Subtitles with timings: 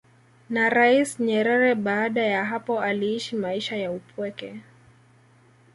[0.49, 4.59] na Rais Nyerere baada ya hapo aliishi maisha ya upweke